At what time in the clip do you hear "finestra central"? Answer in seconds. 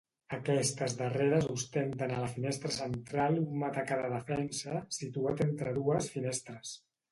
2.37-3.39